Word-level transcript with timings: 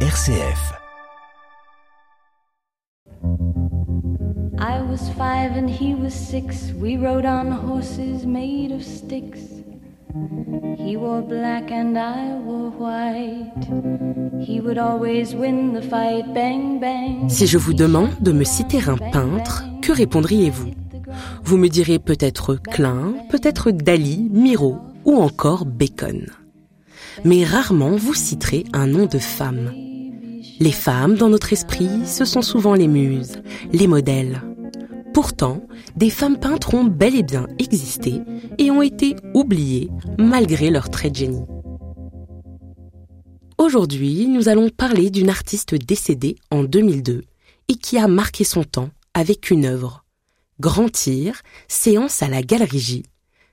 RCF. 0.00 0.76
I 4.58 4.82
was 4.82 5.08
five 5.16 5.56
and 5.56 5.70
he 5.70 5.94
was 5.94 6.12
six. 6.12 6.72
We 6.74 6.98
rode 6.98 7.24
on 7.24 7.50
horses 7.50 8.26
made 8.26 8.72
of 8.72 8.84
sticks. 8.84 9.40
He 10.76 10.98
wore 10.98 11.22
black 11.22 11.70
and 11.70 11.96
I 11.96 12.36
wore 12.44 12.70
white. 12.72 13.64
He 14.38 14.60
would 14.60 14.76
always 14.76 15.34
win 15.34 15.72
the 15.72 15.80
fight. 15.80 16.26
Bang, 16.34 16.78
bang. 16.78 17.30
Si 17.30 17.46
je 17.46 17.56
vous 17.56 17.72
demande 17.72 18.10
de 18.20 18.32
me 18.32 18.44
citer 18.44 18.80
un 18.86 18.98
peintre, 18.98 19.64
que 19.80 19.92
répondriez-vous? 19.92 20.72
Vous 21.42 21.56
me 21.56 21.68
direz 21.68 21.98
peut-être 21.98 22.56
Klein, 22.56 23.14
peut-être 23.30 23.70
Dali, 23.70 24.28
Miro 24.30 24.76
ou 25.06 25.16
encore 25.16 25.64
Bacon. 25.64 26.26
Mais 27.24 27.44
rarement 27.44 27.96
vous 27.96 28.12
citerez 28.12 28.64
un 28.74 28.86
nom 28.86 29.06
de 29.06 29.18
femme. 29.18 29.72
Les 30.58 30.72
femmes, 30.72 31.16
dans 31.16 31.28
notre 31.28 31.52
esprit, 31.52 32.06
ce 32.06 32.24
sont 32.24 32.42
souvent 32.42 32.74
les 32.74 32.88
muses, 32.88 33.42
les 33.72 33.86
modèles. 33.86 34.42
Pourtant, 35.12 35.66
des 35.96 36.10
femmes 36.10 36.38
peintres 36.38 36.74
ont 36.74 36.84
bel 36.84 37.14
et 37.14 37.22
bien 37.22 37.46
existé 37.58 38.20
et 38.58 38.70
ont 38.70 38.82
été 38.82 39.16
oubliées 39.34 39.90
malgré 40.18 40.70
leur 40.70 40.90
trait 40.90 41.10
de 41.10 41.16
génie. 41.16 41.44
Aujourd'hui, 43.58 44.28
nous 44.28 44.48
allons 44.48 44.68
parler 44.68 45.10
d'une 45.10 45.30
artiste 45.30 45.74
décédée 45.74 46.36
en 46.50 46.64
2002 46.64 47.24
et 47.68 47.74
qui 47.74 47.98
a 47.98 48.08
marqué 48.08 48.44
son 48.44 48.64
temps 48.64 48.90
avec 49.14 49.50
une 49.50 49.64
œuvre, 49.64 50.04
Grand 50.60 50.90
Tir, 50.90 51.42
séance 51.68 52.22
à 52.22 52.28
la 52.28 52.42
Galerie 52.42 52.78
J, 52.78 53.02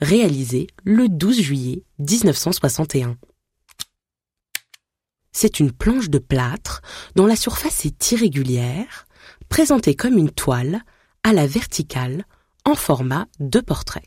réalisée 0.00 0.66
le 0.84 1.08
12 1.08 1.40
juillet 1.40 1.82
1961. 1.98 3.16
C'est 5.38 5.60
une 5.60 5.70
planche 5.70 6.08
de 6.08 6.18
plâtre 6.18 6.80
dont 7.14 7.26
la 7.26 7.36
surface 7.36 7.84
est 7.84 8.10
irrégulière, 8.10 9.04
présentée 9.50 9.94
comme 9.94 10.16
une 10.16 10.30
toile 10.30 10.80
à 11.24 11.34
la 11.34 11.46
verticale 11.46 12.24
en 12.64 12.74
format 12.74 13.26
de 13.38 13.60
portrait. 13.60 14.06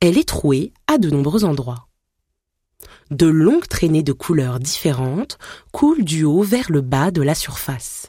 Elle 0.00 0.18
est 0.18 0.26
trouée 0.26 0.72
à 0.88 0.98
de 0.98 1.10
nombreux 1.10 1.44
endroits. 1.44 1.86
De 3.12 3.26
longues 3.26 3.68
traînées 3.68 4.02
de 4.02 4.12
couleurs 4.12 4.58
différentes 4.58 5.38
coulent 5.70 6.02
du 6.02 6.24
haut 6.24 6.42
vers 6.42 6.72
le 6.72 6.80
bas 6.80 7.12
de 7.12 7.22
la 7.22 7.36
surface. 7.36 8.08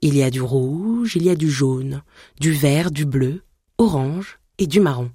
Il 0.00 0.16
y 0.16 0.22
a 0.22 0.30
du 0.30 0.40
rouge, 0.40 1.16
il 1.16 1.24
y 1.24 1.28
a 1.28 1.36
du 1.36 1.50
jaune, 1.50 2.02
du 2.40 2.52
vert, 2.52 2.90
du 2.90 3.04
bleu, 3.04 3.44
orange 3.76 4.38
et 4.56 4.66
du 4.66 4.80
marron. 4.80 5.10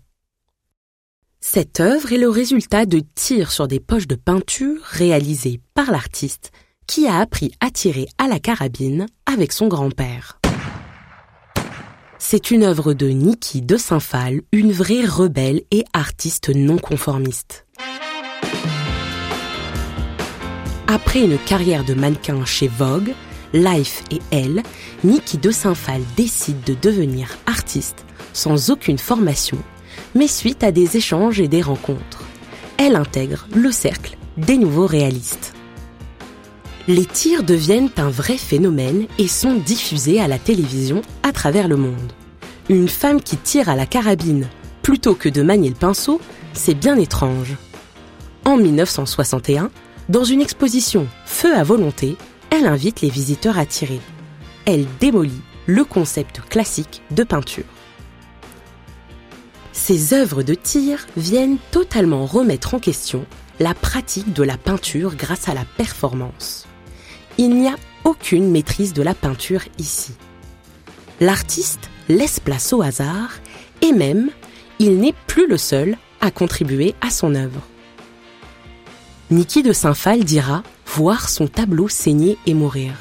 Cette 1.47 1.79
œuvre 1.79 2.11
est 2.11 2.17
le 2.17 2.27
résultat 2.27 2.87
de 2.87 3.03
tirs 3.13 3.51
sur 3.51 3.67
des 3.67 3.79
poches 3.79 4.07
de 4.07 4.15
peinture 4.15 4.81
réalisées 4.81 5.61
par 5.75 5.91
l'artiste 5.91 6.51
qui 6.87 7.07
a 7.07 7.19
appris 7.19 7.51
à 7.59 7.69
tirer 7.69 8.07
à 8.17 8.27
la 8.27 8.39
carabine 8.39 9.05
avec 9.27 9.53
son 9.53 9.67
grand-père. 9.67 10.39
C'est 12.17 12.49
une 12.49 12.63
œuvre 12.63 12.93
de 12.93 13.09
Niki 13.09 13.61
de 13.61 13.77
Saint-Phal, 13.77 14.41
une 14.51 14.71
vraie 14.71 15.05
rebelle 15.05 15.61
et 15.69 15.85
artiste 15.93 16.49
non 16.49 16.79
conformiste. 16.79 17.67
Après 20.87 21.21
une 21.21 21.37
carrière 21.37 21.85
de 21.85 21.93
mannequin 21.93 22.43
chez 22.43 22.67
Vogue, 22.67 23.13
Life 23.53 24.03
et 24.09 24.19
Elle, 24.31 24.63
Niki 25.03 25.37
de 25.37 25.51
Saint-Phal 25.51 26.01
décide 26.17 26.61
de 26.63 26.73
devenir 26.73 27.37
artiste 27.45 28.03
sans 28.33 28.71
aucune 28.71 28.97
formation, 28.97 29.59
mais 30.15 30.27
suite 30.27 30.63
à 30.63 30.71
des 30.71 30.97
échanges 30.97 31.39
et 31.39 31.47
des 31.47 31.61
rencontres. 31.61 32.23
Elle 32.77 32.95
intègre 32.95 33.47
le 33.53 33.71
cercle 33.71 34.17
des 34.37 34.57
nouveaux 34.57 34.87
réalistes. 34.87 35.53
Les 36.87 37.05
tirs 37.05 37.43
deviennent 37.43 37.89
un 37.97 38.09
vrai 38.09 38.37
phénomène 38.37 39.07
et 39.17 39.27
sont 39.27 39.55
diffusés 39.55 40.19
à 40.19 40.27
la 40.27 40.39
télévision 40.39 41.01
à 41.23 41.31
travers 41.31 41.67
le 41.67 41.77
monde. 41.77 42.13
Une 42.69 42.87
femme 42.87 43.21
qui 43.21 43.37
tire 43.37 43.69
à 43.69 43.75
la 43.75 43.85
carabine 43.85 44.47
plutôt 44.81 45.15
que 45.15 45.29
de 45.29 45.41
manier 45.41 45.69
le 45.69 45.75
pinceau, 45.75 46.21
c'est 46.53 46.75
bien 46.75 46.97
étrange. 46.97 47.55
En 48.45 48.57
1961, 48.57 49.71
dans 50.09 50.23
une 50.23 50.41
exposition 50.41 51.07
Feu 51.25 51.55
à 51.55 51.63
volonté, 51.63 52.17
elle 52.51 52.67
invite 52.67 53.01
les 53.01 53.09
visiteurs 53.09 53.57
à 53.57 53.65
tirer. 53.65 53.99
Elle 54.65 54.85
démolit 54.99 55.41
le 55.65 55.83
concept 55.83 56.41
classique 56.47 57.01
de 57.09 57.23
peinture. 57.23 57.63
Ces 59.87 60.15
œuvres 60.15 60.41
de 60.41 60.55
tir 60.55 61.05
viennent 61.15 61.59
totalement 61.69 62.25
remettre 62.25 62.73
en 62.73 62.79
question 62.79 63.27
la 63.59 63.75
pratique 63.75 64.33
de 64.33 64.41
la 64.41 64.57
peinture 64.57 65.15
grâce 65.15 65.47
à 65.47 65.53
la 65.53 65.63
performance. 65.63 66.65
Il 67.37 67.55
n'y 67.55 67.67
a 67.67 67.75
aucune 68.03 68.49
maîtrise 68.49 68.93
de 68.93 69.03
la 69.03 69.13
peinture 69.13 69.61
ici. 69.77 70.13
L'artiste 71.19 71.91
laisse 72.09 72.39
place 72.39 72.73
au 72.73 72.81
hasard 72.81 73.33
et 73.83 73.91
même, 73.91 74.31
il 74.79 74.97
n'est 74.97 75.13
plus 75.27 75.47
le 75.47 75.57
seul 75.57 75.97
à 76.19 76.31
contribuer 76.31 76.95
à 77.01 77.11
son 77.11 77.35
œuvre. 77.35 77.61
Niki 79.29 79.61
de 79.61 79.71
Saint-Phal 79.71 80.23
dira 80.23 80.63
voir 80.87 81.29
son 81.29 81.45
tableau 81.45 81.89
saigner 81.89 82.39
et 82.47 82.55
mourir. 82.55 82.93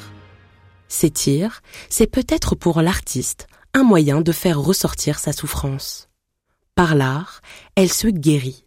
Ces 0.87 1.09
tirs, 1.09 1.63
c'est 1.89 2.05
peut-être 2.05 2.53
pour 2.53 2.83
l'artiste 2.83 3.47
un 3.73 3.81
moyen 3.81 4.21
de 4.21 4.31
faire 4.31 4.59
ressortir 4.59 5.17
sa 5.17 5.33
souffrance. 5.33 6.09
Par 6.75 6.93
l'art, 6.93 7.41
elle 7.75 7.91
se 7.91 8.07
guérit. 8.07 8.65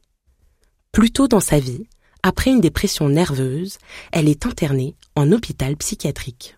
Plus 0.92 1.10
tôt 1.10 1.28
dans 1.28 1.40
sa 1.40 1.58
vie, 1.58 1.86
après 2.22 2.50
une 2.50 2.62
dépression 2.62 3.10
nerveuse, 3.10 3.76
elle 4.12 4.30
est 4.30 4.46
internée 4.46 4.96
en 5.14 5.30
hôpital 5.30 5.76
psychiatrique. 5.76 6.56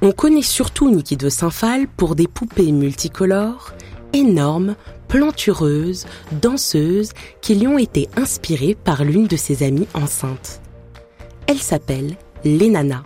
On 0.00 0.12
connaît 0.12 0.40
surtout 0.40 0.90
Niki 0.90 1.18
de 1.18 1.28
Saint-Phal 1.28 1.88
pour 1.88 2.16
des 2.16 2.26
poupées 2.26 2.72
multicolores, 2.72 3.74
énormes, 4.14 4.76
plantureuses, 5.08 6.06
danseuses 6.40 7.12
qui 7.42 7.54
lui 7.54 7.66
ont 7.66 7.78
été 7.78 8.08
inspirées 8.16 8.74
par 8.74 9.04
l'une 9.04 9.26
de 9.26 9.36
ses 9.36 9.62
amies 9.62 9.88
enceintes. 9.92 10.62
Elle 11.46 11.60
s'appelle 11.60 12.16
Lenana. 12.46 13.04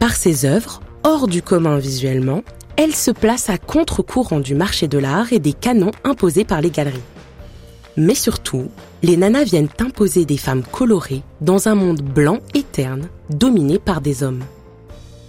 Par 0.00 0.14
ses 0.16 0.44
œuvres, 0.44 0.82
hors 1.02 1.26
du 1.26 1.40
commun 1.40 1.78
visuellement, 1.78 2.42
elle 2.76 2.94
se 2.94 3.10
place 3.10 3.48
à 3.50 3.58
contre-courant 3.58 4.40
du 4.40 4.54
marché 4.54 4.86
de 4.88 4.98
l'art 4.98 5.32
et 5.32 5.38
des 5.38 5.52
canons 5.52 5.92
imposés 6.04 6.44
par 6.44 6.60
les 6.60 6.70
galeries. 6.70 7.00
Mais 7.96 8.14
surtout, 8.14 8.70
les 9.02 9.16
nanas 9.16 9.44
viennent 9.44 9.70
imposer 9.80 10.26
des 10.26 10.36
femmes 10.36 10.62
colorées 10.62 11.22
dans 11.40 11.68
un 11.68 11.74
monde 11.74 12.02
blanc 12.02 12.40
et 12.54 12.62
terne, 12.62 13.08
dominé 13.30 13.78
par 13.78 14.02
des 14.02 14.22
hommes. 14.22 14.44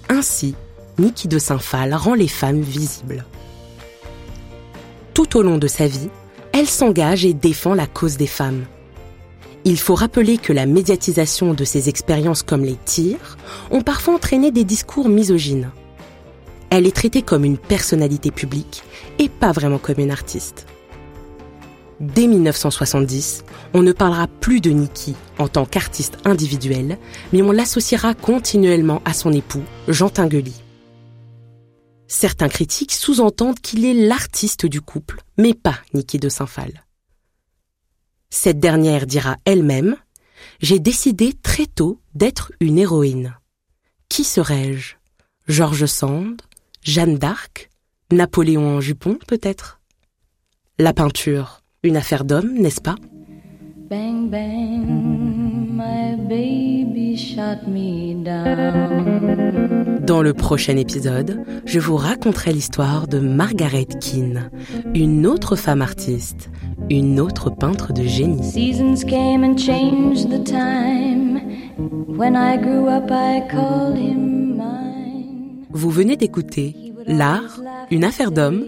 Ainsi, 0.10 0.56
Niki 1.00 1.28
de 1.28 1.40
Saint-Phal 1.40 1.94
rend 1.94 2.14
les 2.14 2.28
femmes 2.28 2.62
visibles. 2.62 3.26
Tout 5.14 5.38
au 5.38 5.42
long 5.42 5.58
de 5.58 5.68
sa 5.68 5.88
vie, 5.88 6.10
elle 6.52 6.68
s'engage 6.68 7.26
et 7.26 7.34
défend 7.34 7.74
la 7.74 7.88
cause 7.88 8.18
des 8.18 8.28
femmes. 8.28 8.66
Il 9.64 9.78
faut 9.78 9.96
rappeler 9.96 10.38
que 10.38 10.54
la 10.54 10.66
médiatisation 10.66 11.54
de 11.54 11.64
ces 11.64 11.90
expériences 11.90 12.44
comme 12.44 12.64
les 12.64 12.78
tirs 12.86 13.38
ont 13.72 13.82
parfois 13.82 14.16
entraîné 14.16 14.52
des 14.52 14.64
discours 14.64 15.10
misogynes. 15.10 15.70
Elle 16.70 16.86
est 16.86 16.96
traitée 16.96 17.22
comme 17.22 17.46
une 17.46 17.58
personnalité 17.58 18.32
publique 18.32 18.84
et 19.20 19.30
pas 19.30 19.52
vraiment 19.52 19.78
comme 19.78 20.00
une 20.00 20.12
artiste. 20.12 20.68
Dès 22.00 22.28
1970, 22.28 23.44
on 23.74 23.82
ne 23.82 23.92
parlera 23.92 24.28
plus 24.28 24.62
de 24.62 24.70
Nikki 24.70 25.16
en 25.40 25.48
tant 25.48 25.66
qu'artiste 25.66 26.18
individuelle, 26.26 27.00
mais 27.34 27.42
on 27.42 27.52
l'associera 27.52 28.14
continuellement 28.14 29.02
à 29.06 29.14
son 29.14 29.32
époux, 29.32 29.64
Jean 29.88 30.10
Tinguely. 30.10 30.54
Certains 32.08 32.50
critiques 32.50 32.94
sous-entendent 32.94 33.60
qu'il 33.60 33.84
est 33.84 33.94
l'artiste 33.94 34.66
du 34.66 34.80
couple, 34.80 35.22
mais 35.38 35.54
pas 35.54 35.78
Niki 35.94 36.20
de 36.20 36.30
Saint-Phal. 36.30 36.86
Cette 38.30 38.60
dernière 38.60 39.08
dira 39.08 39.38
elle-même 39.46 39.96
J'ai 40.60 40.80
décidé 40.80 41.34
très 41.34 41.66
tôt 41.66 42.00
d'être 42.14 42.52
une 42.60 42.78
héroïne. 42.78 43.36
Qui 44.10 44.24
serais-je? 44.24 44.96
George 45.48 45.86
Sand 45.86 46.42
Jeanne 46.88 47.18
d'Arc 47.18 47.70
Napoléon 48.14 48.78
en 48.78 48.80
jupon, 48.80 49.18
peut-être? 49.28 49.82
La 50.80 50.94
peinture, 50.94 51.60
une 51.84 51.98
affaire 51.98 52.24
d'homme, 52.24 52.54
n'est-ce 52.54 52.80
pas? 52.80 52.96
Bang, 53.90 54.30
bang, 54.30 54.86
my 55.70 56.16
baby 56.30 57.18
shot 57.18 57.68
me 57.68 58.24
down. 58.24 59.98
Dans 60.06 60.22
le 60.22 60.34
prochain 60.34 60.78
épisode, 60.78 61.44
je 61.66 61.80
vous 61.82 61.98
raconterai 61.98 62.54
l'histoire 62.54 63.10
de 63.10 63.20
Margaret 63.20 63.88
Keane, 64.00 64.50
une 64.96 65.28
autre 65.28 65.58
femme 65.58 65.82
artiste, 65.82 66.50
une 66.90 67.20
autre 67.20 67.50
peintre 67.50 67.92
de 67.92 68.04
génie. 68.04 68.50
Seasons 68.50 69.04
came 69.06 69.44
and 69.44 69.58
changed 69.58 70.30
the 70.30 70.42
time. 70.42 71.42
When 72.08 72.38
I 72.38 72.56
grew 72.58 72.88
up, 72.88 73.12
I 73.12 73.42
called 73.52 73.98
him 73.98 74.56
mine. 74.56 74.97
Vous 75.78 75.92
venez 75.92 76.18
d'écouter 76.18 76.76
L'art, 77.06 77.62
une 77.92 78.04
affaire 78.04 78.32
d'homme, 78.32 78.66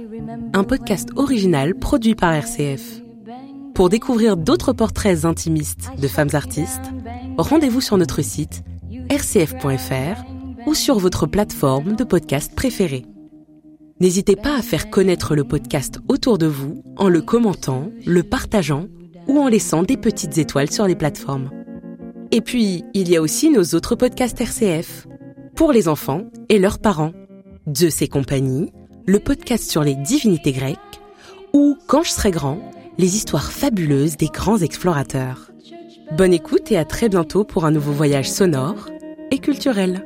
un 0.53 0.63
podcast 0.63 1.09
original 1.15 1.73
produit 1.73 2.13
par 2.13 2.31
RCF. 2.31 3.01
Pour 3.73 3.89
découvrir 3.89 4.38
d'autres 4.38 4.73
portraits 4.73 5.25
intimistes 5.25 5.89
de 6.00 6.07
femmes 6.07 6.29
artistes, 6.33 6.94
rendez-vous 7.39 7.81
sur 7.81 7.97
notre 7.97 8.21
site 8.21 8.61
rcf.fr 9.09 10.23
ou 10.67 10.75
sur 10.75 11.00
votre 11.00 11.25
plateforme 11.25 11.95
de 11.95 12.03
podcast 12.03 12.53
préférée. 12.53 13.07
N'hésitez 14.00 14.35
pas 14.35 14.56
à 14.56 14.61
faire 14.61 14.91
connaître 14.91 15.35
le 15.35 15.45
podcast 15.45 15.97
autour 16.09 16.38
de 16.38 16.45
vous 16.45 16.83
en 16.95 17.09
le 17.09 17.23
commentant, 17.23 17.91
le 18.06 18.21
partageant 18.21 18.85
ou 19.27 19.39
en 19.39 19.47
laissant 19.47 19.81
des 19.81 19.97
petites 19.97 20.38
étoiles 20.38 20.69
sur 20.69 20.85
les 20.85 20.95
plateformes. 20.95 21.50
Et 22.29 22.41
puis, 22.41 22.83
il 22.94 23.09
y 23.09 23.17
a 23.17 23.21
aussi 23.23 23.50
nos 23.50 23.63
autres 23.73 23.95
podcasts 23.95 24.39
RCF, 24.39 25.07
pour 25.59 25.73
les 25.73 25.89
enfants 25.89 26.23
et 26.47 26.57
leurs 26.57 26.79
parents. 26.79 27.11
Zeus 27.75 28.01
et 28.01 28.07
compagnie, 28.07 28.71
le 29.06 29.19
podcast 29.19 29.69
sur 29.69 29.83
les 29.83 29.95
divinités 29.95 30.53
grecques, 30.53 30.79
ou 31.51 31.77
Quand 31.85 32.01
je 32.01 32.11
serai 32.11 32.31
grand, 32.31 32.61
les 32.97 33.17
histoires 33.17 33.51
fabuleuses 33.51 34.15
des 34.15 34.27
grands 34.27 34.59
explorateurs. 34.59 35.51
Bonne 36.15 36.33
écoute 36.33 36.71
et 36.71 36.77
à 36.77 36.85
très 36.85 37.09
bientôt 37.09 37.44
pour 37.44 37.65
un 37.65 37.71
nouveau 37.71 37.91
voyage 37.91 38.31
sonore 38.31 38.88
et 39.31 39.39
culturel. 39.39 40.06